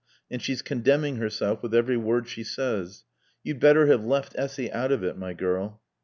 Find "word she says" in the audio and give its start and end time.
1.95-3.03